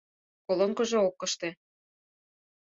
—Колонкыжо 0.45 0.97
ок 1.09 1.19
ыште. 1.27 1.49